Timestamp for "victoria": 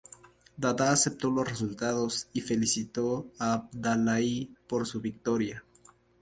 4.99-5.63